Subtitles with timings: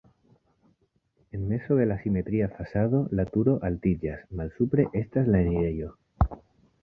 [1.31, 5.93] En mezo de la simetria fasado la turo altiĝas, malsupre estas la enirejo.